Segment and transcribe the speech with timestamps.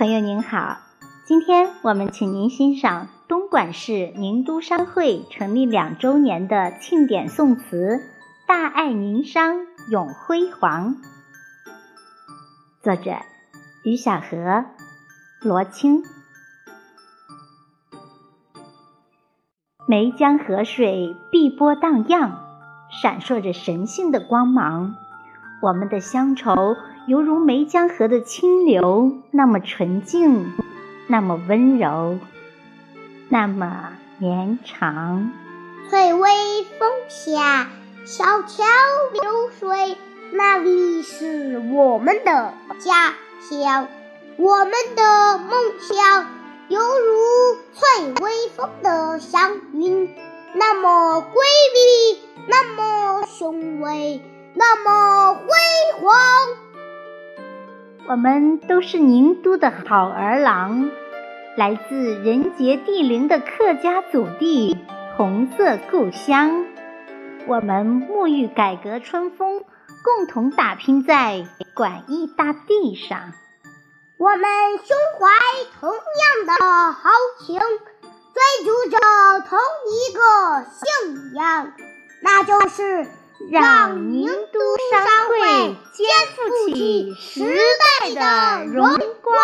[0.00, 0.78] 朋友您好，
[1.26, 7.96] 今天我们请您欣赏东莞市宁都商会成立两周年的庆典颂词
[8.48, 10.94] 《大爱宁商永辉煌》，
[12.80, 13.12] 作者
[13.84, 14.64] 于小河、
[15.42, 16.02] 罗青。
[19.86, 22.38] 梅江河水碧波荡漾，
[23.02, 24.94] 闪烁着神性的光芒。
[25.60, 26.74] 我们的乡愁
[27.06, 30.52] 犹如梅江河的清流，那么纯净，
[31.08, 32.18] 那么温柔，
[33.28, 35.32] 那么绵长。
[35.88, 36.30] 翠微
[36.78, 37.68] 风下，
[38.04, 38.64] 小桥
[39.12, 39.96] 流水，
[40.32, 43.88] 那里是我们的家乡。
[44.36, 46.26] 我们的梦想
[46.68, 50.08] 犹如翠微风的祥云，
[50.54, 51.32] 那么瑰
[51.74, 54.22] 丽，那么雄伟。
[58.10, 60.90] 我们都是宁都的好儿郎，
[61.56, 64.76] 来自人杰地灵的客家祖地，
[65.16, 66.66] 红色故乡。
[67.46, 69.62] 我们沐浴改革春风，
[70.02, 73.32] 共同打拼在广义大地上。
[74.18, 74.40] 我们
[74.78, 75.28] 胸怀
[75.78, 77.10] 同样的豪
[77.46, 78.98] 情，追逐着
[79.48, 81.72] 同一个信仰，
[82.24, 83.06] 那就是。
[83.50, 87.40] 让宁都商会肩负起使
[88.14, 88.86] 的荣
[89.22, 89.36] 光。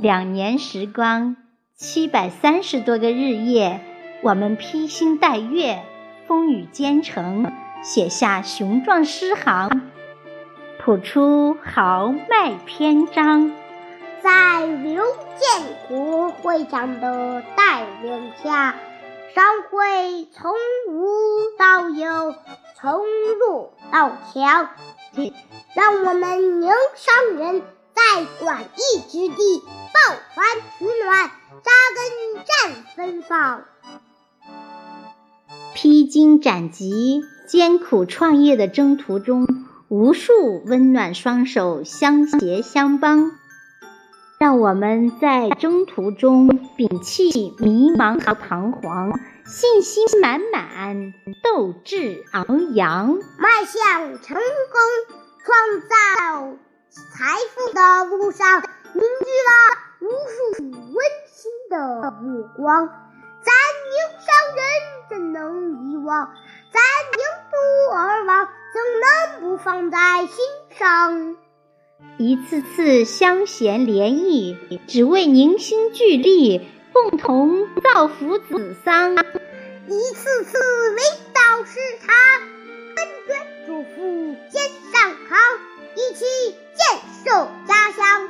[0.00, 1.36] 两年时光，
[1.74, 3.80] 七百三十多个日夜，
[4.22, 5.82] 我们披星戴月，
[6.26, 9.82] 风雨兼程，写下雄壮诗行，
[10.78, 13.52] 谱出豪迈篇章。
[14.20, 15.04] 在刘
[15.36, 18.74] 建国会长的带领下。
[19.38, 20.52] 商会从
[20.88, 22.34] 无到有，
[22.74, 23.04] 从
[23.38, 24.68] 弱到强，
[25.76, 27.62] 让我们宁商人
[27.94, 29.62] 在广义之地
[29.94, 30.44] 抱团
[30.76, 31.30] 取暖，
[31.62, 33.62] 扎根战芬芳。
[35.72, 39.46] 披荆斩棘、艰苦创业的征途中，
[39.86, 43.38] 无数温暖双手相携相帮。
[44.38, 51.12] 让我们在征途中摒弃迷茫和彷徨，信心满满，
[51.42, 56.56] 斗志昂扬，迈向成功、创造
[57.12, 58.60] 财富的路上，
[58.92, 59.52] 凝聚了
[60.02, 62.86] 无数温馨的目光。
[63.42, 63.52] 咱
[63.90, 63.94] 宁
[64.24, 64.62] 商人
[65.10, 66.30] 怎能遗忘？
[66.72, 67.18] 咱宁
[67.50, 70.36] 都儿王怎能不放在心
[70.78, 71.36] 上？
[72.16, 76.60] 一次次相衔联谊，只为凝心聚力，
[76.92, 79.16] 共同造福子桑；
[79.88, 80.58] 一次次
[80.90, 81.04] 领
[81.34, 82.12] 导视察，
[82.94, 85.38] 谆谆嘱咐肩上扛，
[85.96, 86.24] 一起
[86.76, 88.28] 建设家乡。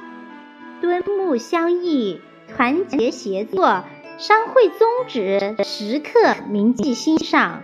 [0.80, 2.22] 敦睦相依，
[2.56, 3.84] 团结协作，
[4.16, 7.62] 商会宗旨时刻铭记心上。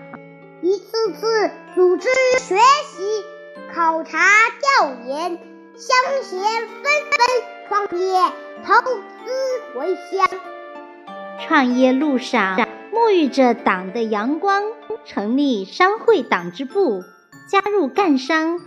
[0.60, 2.08] 一次次组织
[2.40, 3.24] 学习、
[3.74, 4.18] 考察、
[4.78, 5.53] 调研。
[5.76, 5.90] 乡
[6.22, 7.18] 贤纷纷
[7.68, 8.32] 创业，
[8.64, 10.40] 投资回乡。
[11.40, 12.56] 创业路上，
[12.92, 14.62] 沐浴着党的阳光，
[15.04, 17.02] 成立商会党支部，
[17.50, 18.60] 加入赣商，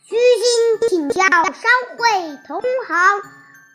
[0.00, 3.18] 虚心请教商会同行，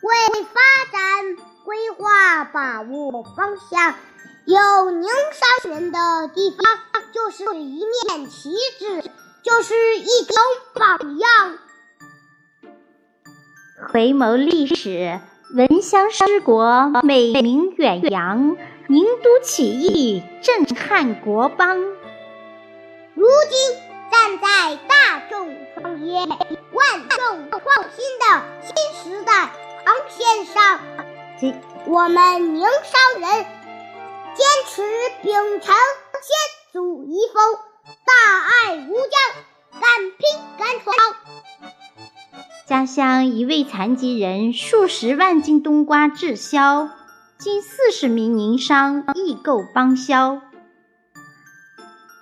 [0.02, 3.94] 为发展规划把握方向。
[4.46, 6.64] 有宁商人的地方，
[7.14, 8.50] 就是一面旗
[8.80, 9.04] 帜，
[9.44, 10.36] 就是一种
[10.74, 11.58] 榜样。
[13.92, 15.18] 回眸历史，
[15.52, 18.56] 闻香师国，美名远扬。
[18.86, 21.76] 宁都起义震撼国邦。
[23.14, 23.76] 如今
[24.12, 29.50] 站在大众创业、万众创新的新时代
[29.84, 30.80] 航线上，
[31.86, 33.44] 我们宁商人
[34.34, 34.82] 坚持
[35.22, 35.74] 秉承
[36.12, 36.30] 先
[36.72, 37.58] 祖遗风，
[38.06, 38.12] 大
[38.68, 39.10] 爱无疆，
[42.70, 46.88] 家乡一位残疾人数十万斤冬瓜滞销，
[47.36, 50.40] 近四十名宁商易购帮销。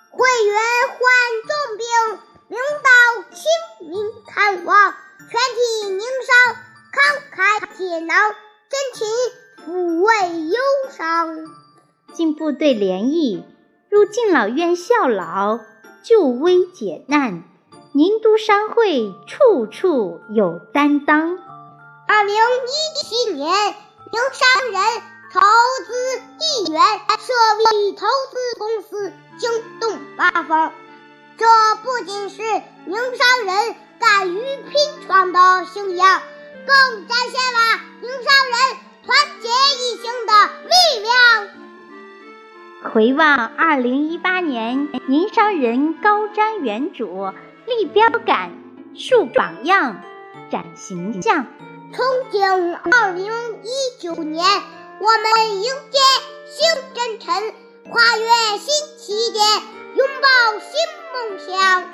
[0.09, 0.59] 会员
[0.89, 0.99] 患
[1.45, 1.87] 重病，
[2.49, 2.89] 领导
[3.31, 6.57] 亲临看望，全体宁商
[6.95, 6.97] 慷
[7.37, 8.17] 慨解囊，
[8.71, 9.07] 真情
[9.67, 10.59] 抚慰忧
[10.91, 11.37] 伤。
[12.15, 13.45] 进部队联谊，
[13.91, 15.61] 入敬老院效劳，
[16.03, 17.45] 救危解难。
[17.99, 21.37] 宁都商会处处有担当。
[22.07, 25.03] 二零一七年，宁商人
[25.33, 25.41] 投
[25.85, 25.91] 资
[26.39, 26.81] 一元，
[27.19, 29.51] 设立投资公司，惊
[29.81, 30.73] 动八方。
[31.37, 31.45] 这
[31.83, 32.41] 不仅是
[32.87, 36.23] 宁商人敢于拼闯的信仰，
[36.69, 40.33] 更展现了宁商人团结一心的
[40.69, 41.49] 力量。
[42.93, 47.35] 回望二零一八年，宁商人高瞻远瞩，
[47.69, 48.53] 立标杆，
[48.97, 50.03] 树榜样，
[50.51, 51.47] 展形象。
[51.93, 53.27] 憧憬二零
[53.63, 54.45] 一九年，
[55.01, 55.99] 我们迎接
[56.47, 57.53] 新征程，
[57.91, 59.45] 跨越新起点，
[59.97, 60.29] 拥抱
[60.59, 60.71] 新
[61.13, 61.85] 梦想。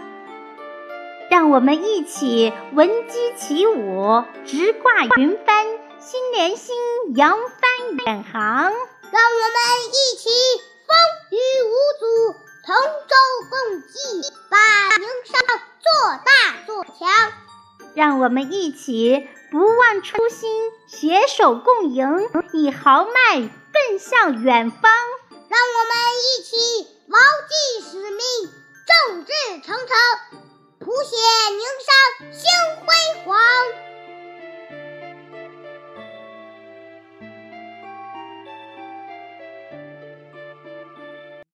[1.31, 5.67] 让我们一起闻鸡起舞，直挂云帆，
[5.99, 6.76] 心连心，
[7.17, 8.73] 扬帆远航。
[9.12, 10.29] 让我们一起
[10.87, 10.97] 风
[11.31, 12.03] 雨无阻，
[12.66, 13.14] 同舟
[13.50, 14.56] 共济，把
[14.96, 15.38] 宁商
[15.84, 17.32] 做大做强。
[17.94, 22.06] 让我们一起不忘初心，携手共赢，
[22.55, 24.93] 以豪迈奔向远方。
[25.31, 25.94] 让我们
[26.25, 27.19] 一起牢
[27.49, 27.55] 记
[27.90, 28.20] 使命，
[28.88, 29.32] 众志
[29.62, 29.96] 成城。
[30.78, 31.16] 谱写
[31.50, 32.43] 宁山新
[32.81, 32.87] 辉
[33.26, 33.94] 煌。